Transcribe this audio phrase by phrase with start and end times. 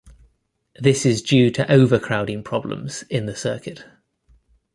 [0.79, 3.83] This is due to overcrowding problems in the circuit.